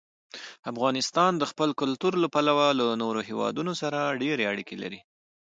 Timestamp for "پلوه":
2.35-2.67